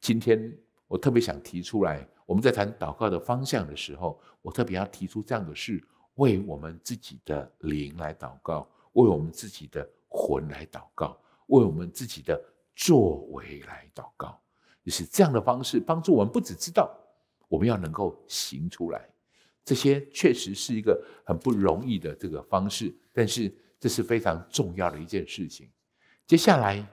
[0.00, 0.52] 今天
[0.88, 2.04] 我特别想提出来。
[2.26, 5.80] 我们在谈祷告的方向的时候，我特别要提出这样的事：
[6.16, 12.42] 为我们自己的灵来祷告，为我们自己的魂来祷告，为我们自己的
[12.78, 14.40] 作为来祷告。
[14.84, 16.88] 就是这样的方式帮助我们，不只知道，
[17.48, 19.06] 我们要能够行出来。
[19.64, 25.68] 这些确实是一个很不容易的这个方式，但是这是非常重要的一件事情。
[26.26, 26.86] 接下来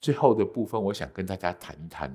[0.00, 2.08] 最后的部分，我想跟大家谈一谈《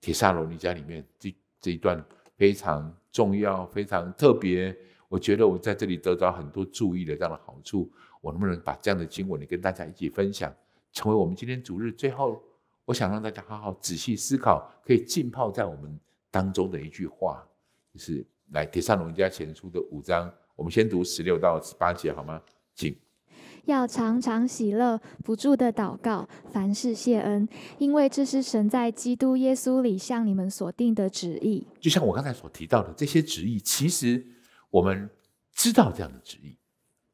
[0.00, 2.04] 帖撒罗尼迦》里面这这一段
[2.36, 4.76] 非常重要、非常特别。
[5.08, 10.54] 我觉得我在这里得到很多注意的这样的好处，我能不能把这样的经文跟大家一起分享，
[10.92, 12.40] 成为我们今天主日最后，
[12.84, 15.98] 我想让大家好好仔细思考，可以浸泡在我们
[16.30, 17.46] 当中的一句话，
[17.92, 18.26] 就是。
[18.52, 22.42] 来，《帖撒罗尼迦前书》的五章，我们先读十六到十八节，好吗？
[22.74, 22.92] 请。
[23.66, 31.64] 要常常喜乐，不住的祷告，凡事谢恩，因为这是神在基督耶稣里向你们所定的旨意。
[31.80, 34.26] 就像我刚才所提到的，这些旨意，其实
[34.68, 35.08] 我们
[35.52, 36.58] 知道这样的旨意。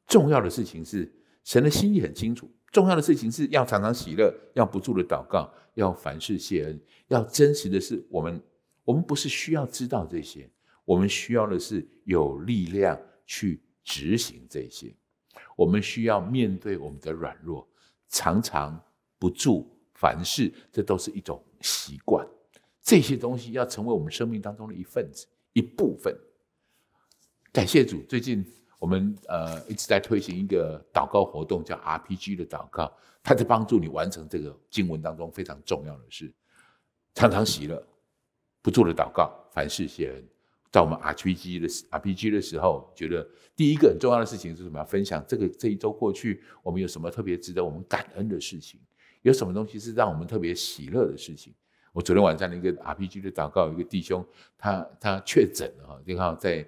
[0.07, 2.49] 重要的事情是，神的心意很清楚。
[2.77, 6.79] 重要的事情是要常常喜乐，要不住的祷告，要凡事谢恩。
[7.07, 8.39] 要真实的是，我们
[8.83, 10.47] 我们不是需要知道这些。
[10.85, 14.95] 我们需要的是有力量去执行这些。
[15.55, 17.67] 我们需要面对我们的软弱，
[18.09, 18.79] 常常
[19.17, 22.23] 不住凡事，这都是一种习惯。
[22.83, 26.15] 这些东西要成为我们生命当中的一份子、一部分。
[27.51, 28.45] 感谢主，最近
[28.79, 32.91] 我们呃一直在推行一个祷告活动，叫 RPG 的祷告，
[33.23, 36.31] 它在帮助你完成这个经文当中非常重要的事：
[37.15, 37.81] 常常喜乐，
[38.61, 40.23] 不住的祷告，凡事谢恩。
[40.69, 44.83] 在我们 RPG 的 RPG 的时候，觉得第一个很重要的事情是什么？
[44.83, 48.79] 分享这个这一周过去，我们有什么特别值得我们感恩的事情？
[49.23, 51.53] 有什么东西是让我们特别喜乐的事情？
[51.93, 54.23] 我昨天晚上的一个 RPG 的祷告，一个弟兄
[54.57, 56.67] 他他确诊了哈，刚好在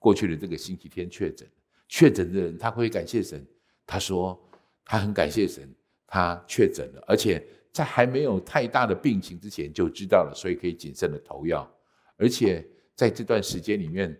[0.00, 1.48] 过去的这个星期天确诊。
[1.86, 3.46] 确诊的人他会感谢神，
[3.86, 4.36] 他说
[4.84, 5.72] 他很感谢神，
[6.08, 7.40] 他确诊了，而且
[7.72, 11.72] 在还没有太大的病情之前就知道了，所以可以谨慎的投药，
[12.16, 12.66] 而且。
[12.96, 14.14] 在这段时间里面，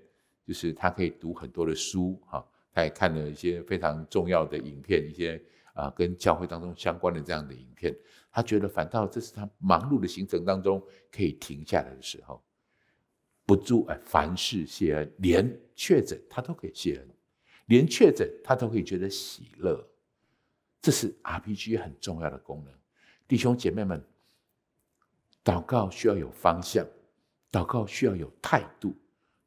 [0.47, 5.39] 就是他可以读很多的书，哈，他也看了一些非常重要的影片，一些
[5.75, 7.95] 啊跟教会当中相关的这样的影片。
[8.33, 12.43] 他觉得反倒这是他忙碌的行程当中可以停下来的时候，
[13.51, 17.09] 不住哎，凡事谢恩，连确诊他都可以谢恩，
[17.67, 19.85] 连确诊他都可以觉得喜乐。
[20.81, 22.73] 这是 RPG 很重要的功能。
[23.27, 24.01] 弟兄姐妹们，
[25.43, 26.87] 祷告需要有方向。
[27.51, 28.95] 祷告需要有态度，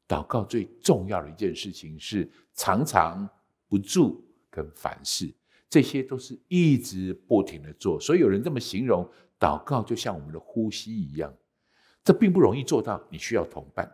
[0.06, 3.26] 祷告最重要的一件事情是常常
[3.70, 5.32] 不住跟凡事，
[5.70, 7.98] 这些都是一直不停的做。
[7.98, 11.34] 所以有人这么形容，祷告就像我们的呼吸一样，
[12.04, 13.90] 这并不容易做到，你需要同伴。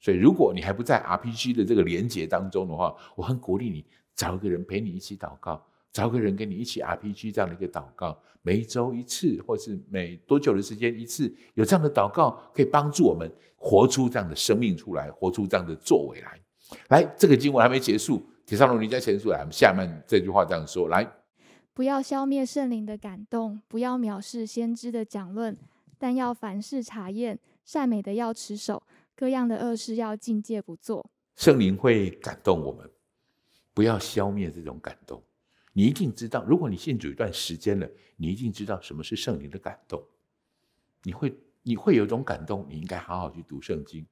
[0.00, 5.64] 所以如果你还不在 RPG 的这个连结当中的话，我很鼓励你找一个人陪你一起祷告。
[5.92, 16.40] 找个人跟你一起 RPG 这样的一个祷告，每一周一次，或是每多久的时间一次，有这样的祷告可以帮助我们活出这样的生命出来，活出这样的作为来。
[16.88, 21.08] 来，这个经文还没结束，帖撒罗尼迦前书来，我们下面这句话这样说：来，
[21.72, 25.56] 不要消灭圣灵的感动，不要藐视先知的讲论，
[25.98, 28.82] 但要凡事查验，善美的要持守，
[29.14, 31.10] 各样的恶事要禁戒不做。
[31.36, 32.90] 圣灵会感动我们，
[33.72, 35.22] 不要消灭这种感动。
[35.72, 40.00] 你一定知道，如果你信主一段时间了，你一定知道什么是圣灵的感动。
[41.02, 44.06] 你会，你会有一种感动，你应该好好去读圣经。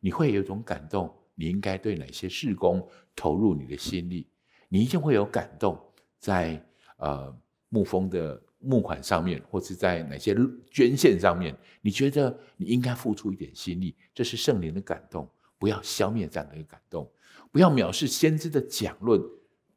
[0.00, 4.28] 你会有一种感动，你应该对哪些事工投入你的心力。
[4.68, 5.80] 你一定会有感动，
[6.18, 6.62] 在
[6.98, 7.34] 呃
[7.70, 10.36] 牧风的募款上面，或是在哪些
[10.70, 13.94] 捐献上面，你觉得你应该付出一点心力。
[14.14, 15.28] 这是圣灵的感动，
[15.58, 17.10] 不要消灭这样的一个感动，
[17.52, 19.20] 不要藐视先知的讲论。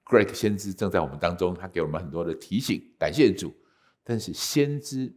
[0.06, 3.54] Greg 先知正在我们当中，他给我们很多的提醒，感谢主。
[4.04, 5.16] 但是先知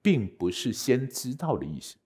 [0.00, 1.96] 并不是先知道的意思，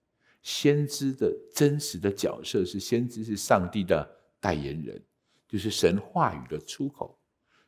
[0.41, 4.05] 先知的真实的角色是先知是上帝的
[4.41, 5.01] 代言人，
[5.47, 7.17] 就是神话语的出口。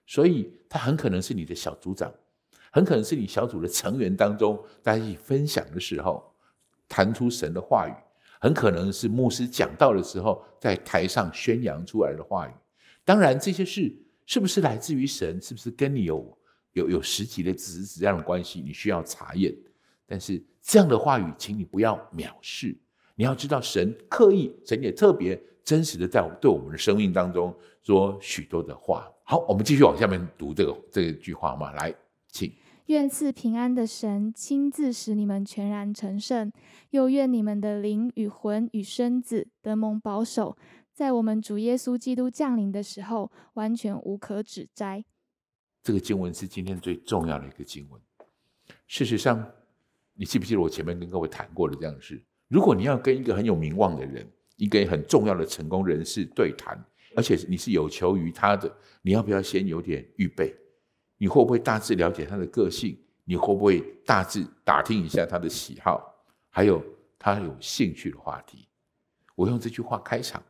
[0.05, 2.13] 所以他很可能是你的小组长，
[2.72, 6.24] 很可能是你小组的成员当中，大家一起分享的时候，
[6.88, 7.93] 谈出神的话语，
[8.39, 12.51] 很可能是牧师讲道的时候，在台上宣扬出来的话语。
[13.03, 13.93] 当然，这些事
[14.26, 16.38] 是不是来自于神，是不是跟你有
[16.74, 19.53] 有有实际的实质这样的关系，你需要查验。
[20.07, 22.76] 但是这样的话语，请你不要藐视。
[23.15, 27.53] 你要知道，神刻意，神也特别真实的在对我们的生命当中
[27.84, 29.11] 说许多的话。
[29.24, 31.72] 好，我们继续往下面读这个这句话嘛。
[31.74, 31.93] 来，
[32.30, 32.51] 请。
[32.91, 36.51] 愿赐平安的神亲自使你们全然成圣，
[36.89, 40.57] 又愿你们的灵与魂与身子得蒙保守，
[40.91, 45.05] 在我们主耶稣基督降临的时候，完全无可指摘。
[45.81, 48.01] 这个经文是今天最重要的一个经文。
[48.87, 49.41] 事实上，
[50.13, 52.21] 你记不记得我前面跟各位谈过的这样的事？
[52.49, 56.77] 如果你要跟一个很有名望的人，一个很重要的成功人士对谈，
[57.15, 58.69] 而且你是有求于他的，
[59.01, 60.53] 你要不要先有点预备？
[61.22, 62.97] 你会不会大致了解他的个性？
[63.26, 66.11] 你会不会大致打听一下他的喜好，
[66.49, 66.84] 还有
[67.19, 68.67] 他有兴趣的话题？
[69.36, 70.43] 我用这句话开场，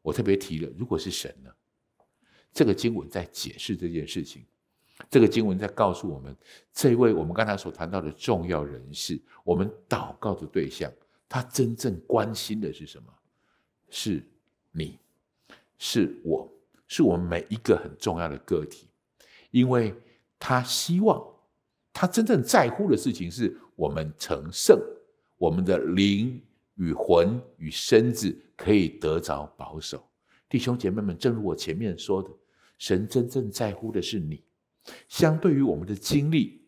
[0.00, 1.50] 我特别提了，如果是神呢？
[2.50, 4.42] 这个经文在解释这件事情。
[5.10, 6.34] 这个经文在告诉我们，
[6.72, 10.90] 这位我们刚才所谈到的重要人士，我们祷告的对象，
[11.28, 13.12] 他真正关心的是什么？
[13.90, 14.26] 是
[14.72, 14.98] 你，
[15.76, 16.50] 是我，
[16.88, 18.88] 是我们每一个很重要的个体，
[19.50, 19.94] 因为
[20.38, 21.22] 他希望，
[21.92, 24.78] 他真正在乎的事情是我们成圣，
[25.38, 26.42] 我们的灵
[26.76, 30.02] 与魂与身子可以得着保守。
[30.48, 32.30] 弟兄姐妹们，正如我前面说的，
[32.78, 34.44] 神真正在乎的是你。
[35.08, 36.62] 相对于我们的经历，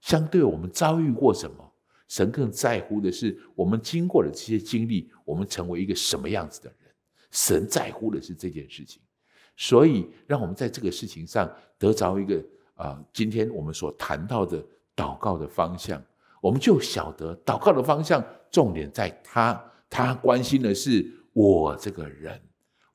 [0.00, 1.72] 相对我们遭遇过什么，
[2.06, 6.92] 神更在乎的是我们经过的这些经历，我们成为一个什么样子的人。
[7.32, 9.02] 神在乎的是这件事情，
[9.56, 12.42] 所以让我们在这个事情上得着一个
[12.76, 14.64] 啊、今天我们所谈到的
[14.94, 16.00] 祷告的方向，
[16.40, 19.60] 我们就晓得祷告的方向重点在他，
[19.90, 22.40] 他关心的是我这个人，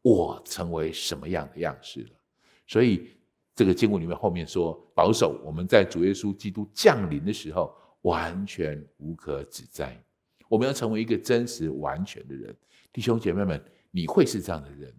[0.01, 2.15] 我成为什么样的样式了，
[2.65, 3.11] 所以。
[3.53, 10.01] 这个经文里面后面说，保守我们在主耶稣基督降临的时候，完全无可指摘。
[10.47, 12.55] 我们要成为一个真实完全的人，
[12.93, 13.61] 弟兄姐妹们，
[13.91, 14.91] 你会是这样的人。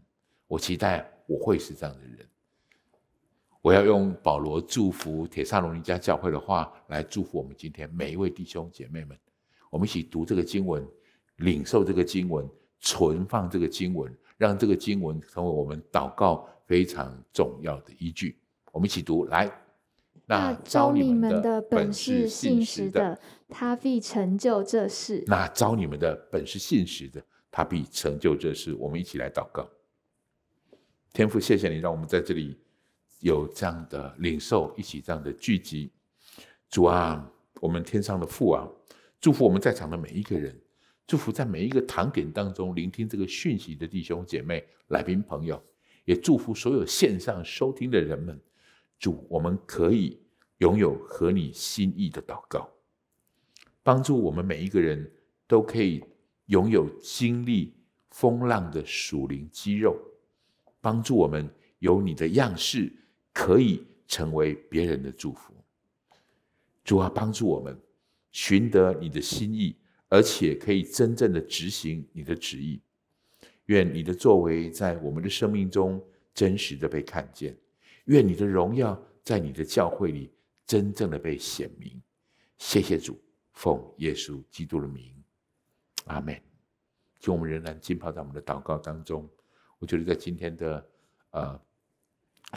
[0.47, 2.29] 我期待我会是这样的人。
[3.63, 9.17] 我要用保罗祝福铁萨罗尼迦教会的话来祝福我们今天每一位弟兄姐妹们。
[9.71, 10.85] 我们一起读这个经文，
[11.37, 12.47] 领受这个经文，
[12.81, 18.37] 存放这个经文，让这个经文成为我们祷告非常重要的依据。
[18.73, 19.51] 我们一起读来。
[20.27, 25.23] 那招你们的本是信实的，他必成就这事。
[25.27, 28.75] 那招你们的本是信实的，他必成就这事。
[28.75, 29.69] 我们一起来祷告。
[31.13, 32.59] 天父，谢谢你让我们在这里
[33.23, 35.91] 有这样的领受，一起这样的聚集。
[36.69, 37.25] 主啊，
[37.61, 38.69] 我们天上的父啊，
[39.21, 40.61] 祝福我们在场的每一个人，
[41.07, 45.63] 祝福在每一个堂点当中聆听这个讯息的弟兄姐妹、来宾朋友，
[46.05, 48.41] 也祝福所有线上收听的人们。
[48.99, 50.21] 主，我们可以
[50.59, 52.69] 拥有合你心意的祷告，
[53.85, 55.09] 帮助我们每一个人
[55.47, 56.03] 都可以
[56.47, 57.73] 拥有经历
[58.11, 59.97] 风浪的属灵肌肉，
[60.81, 61.49] 帮助我们
[61.79, 62.93] 有你的样式，
[63.33, 65.55] 可以成为别人的祝福。
[66.85, 67.81] 主啊，帮助我们
[68.31, 69.77] 寻得你的心意，
[70.09, 72.81] 而且可以真正的执行你的旨意。
[73.67, 76.05] 愿你的作为在我们的生命中
[76.35, 77.57] 真实的被看见。
[78.07, 80.33] 愿你的荣耀在你的教会里
[80.67, 82.03] 真正的被显明。
[82.59, 83.21] 谢谢主，
[83.53, 85.15] 奉耶稣基督的名，
[86.07, 86.39] 阿门。
[87.21, 89.31] 就我们仍然浸泡在我们的祷告当中。
[89.79, 90.91] 我觉得在今天的
[91.31, 91.61] 呃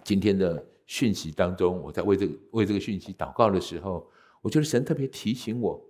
[0.04, 4.08] 今天的讯息当中，我在为这个为这个讯息祷告的时候，
[4.41, 5.84] 我觉得神特别提醒我，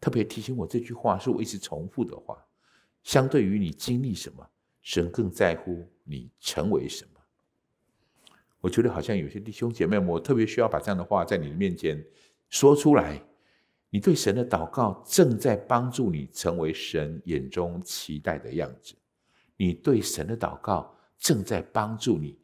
[0.00, 2.36] 特别提醒我这句话是我一直重复的话。
[3.02, 4.46] 相对于你经历什么，
[4.82, 7.20] 神更在乎你成为什么。
[8.60, 12.04] 我觉得好像有些弟兄姐妹，我特别需要把这样的话在你的面前
[12.50, 13.22] 说出来。
[13.90, 18.94] 你对神的祷告正在帮助你成为神眼中期待的样子。
[19.56, 22.38] 你对神的祷告正在帮助你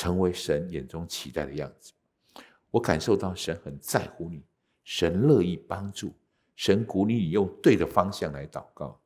[0.00, 1.92] 成为神眼中期待的样子。
[2.70, 4.42] 我感受到神很在乎你，
[4.82, 6.14] 神乐意帮助，
[6.56, 8.98] 神鼓励你用对的方向来祷告。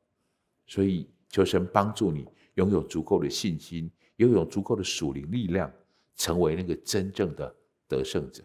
[0.65, 5.69] 所以求神帮助你拥有足够的信心，拥有足够的属灵力量。
[6.17, 7.53] 成为那个真正的
[7.89, 8.41] 得胜者。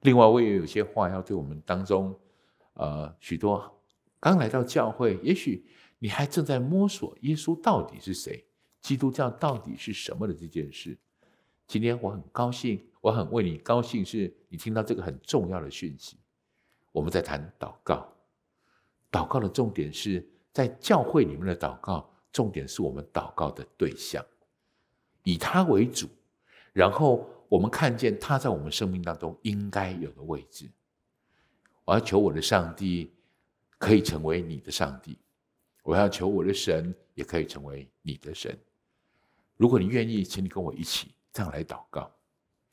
[0.00, 2.12] 另外，我也有些话要对我们当中，
[2.72, 3.72] 呃，许多
[4.18, 5.64] 刚来到教会，也许
[6.00, 8.44] 你还正在摸索耶稣到底是谁，
[8.80, 10.98] 基督教到底是什么的这件事。
[11.70, 16.16] 今天我很高兴，我很为你高兴，是你听到这个很重要的讯息。
[16.90, 18.12] 我们在谈祷告，
[19.08, 24.20] 祷告的重点是在教会里面的祷告，重点是我们祷告的对象，
[25.22, 26.08] 以他为主，
[26.72, 30.68] 然后我们看见他在我们生命当中应该有的位置。
[31.84, 33.12] 我要求我的上帝
[33.78, 35.16] 可以成为你的上帝，
[35.84, 38.58] 我要求我的神也可以成为你的神。
[39.56, 42.10] 如果你愿意，请你跟我一起这样来祷告，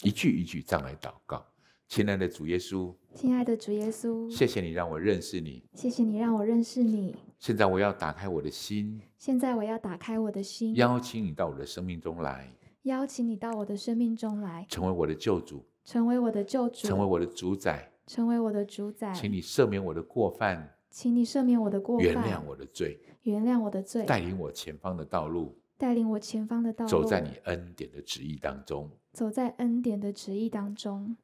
[0.01, 1.41] 一句一句这样来祷告。
[1.87, 7.15] 亲爱的主耶稣，亲爱的主耶稣，谢谢你让我认识你，谢谢你让我认识你。
[7.39, 12.51] 现在我要打开我的心，现在我要打开我的心，邀请你到我的生命中来，
[12.81, 19.13] 邀请你到我的生命中来，成为我的救主，成为我的救主，成为我的主宰，成为我的主宰。
[19.13, 31.15] 请你赦免我的过犯，请你赦免我的过犯，原谅我的罪，原谅我的罪，带领我前方的道路，带领我前方的道路，走在你恩典的旨意当中，走在恩典的旨意当中。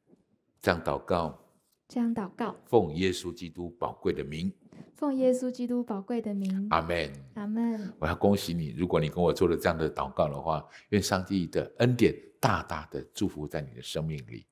[0.62, 1.38] 这样祷告，
[1.88, 4.52] 这样祷告，奉耶稣基督宝贵的名，
[4.94, 7.92] 奉耶稣基督宝贵的名，阿门，阿门。
[7.98, 14.46] 我要恭喜你，如果你跟我做了这样的祷告的话，愿上帝的恩典大大的祝福在你的生命里，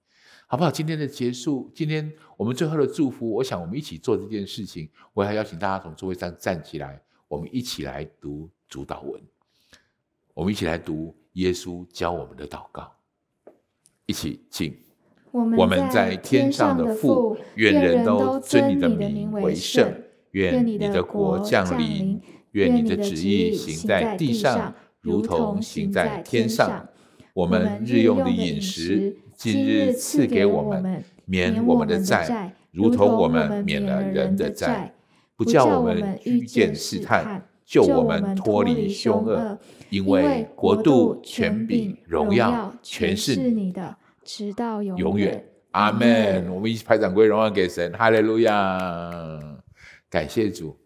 [0.47, 0.71] 好不好？
[0.71, 4.91] 今天的结束，今天我们最后的祝福，我想我们一起做这件事情。
[5.15, 9.23] 我要邀请大家从座位上站起来，我们一起来读主导文，
[10.35, 12.91] 我们一起来读耶稣教我们的祷告，
[14.07, 14.75] 一起请。
[15.33, 19.93] 我们在天上的父，愿人都尊你的名为圣。
[20.33, 22.21] 愿你的国降临。
[22.53, 26.87] 愿你的旨意行在地上，如同行在天上。
[27.33, 34.95] 我们日用的饮食，今日赐给我们，免我们的债，如同我们免了人的债。
[35.35, 39.59] 不叫我们遇见试探，救我们脱离凶恶。
[39.91, 43.97] 因为国度、权柄、荣耀，全是你的。
[44.25, 46.49] 直到永远，阿门。
[46.55, 49.39] 我们一起拍掌归荣耀给神，哈利路亚！
[50.09, 50.77] 感谢主。